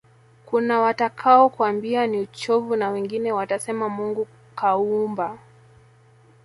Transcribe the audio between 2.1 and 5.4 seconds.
uchovu na wengine watasema mungu kauumba